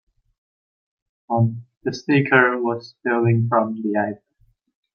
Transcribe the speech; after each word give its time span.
The 1.29 1.93
sticker 1.93 2.59
was 2.59 2.95
peeling 3.05 3.45
from 3.47 3.79
the 3.83 3.99
item. 3.99 4.23